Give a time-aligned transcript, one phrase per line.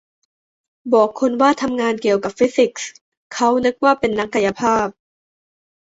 [0.93, 2.89] บอกคนว่าทำงานเกี่ยวกับฟิสิกส์
[3.33, 4.87] เค้านึกว่าเป็นนักกายภาพ